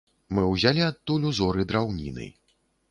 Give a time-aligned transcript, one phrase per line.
[0.37, 2.31] Мы ўзялі адтуль узоры драўніны.